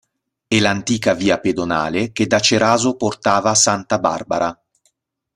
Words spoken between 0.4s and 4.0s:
È l'antica via pedonale che da Ceraso portava Santa